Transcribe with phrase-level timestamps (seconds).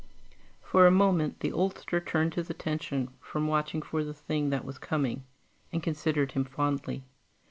[0.63, 4.79] For a moment, the oldster turned his attention from watching for the thing that was
[4.79, 5.25] coming,
[5.71, 7.03] and considered him fondly.